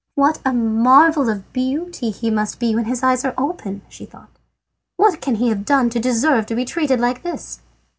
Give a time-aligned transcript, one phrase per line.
[0.15, 4.31] "What a marvel of beauty he must be when his eyes are open!" she thought.
[4.97, 7.59] "What can he have done to deserve to be treated like this?"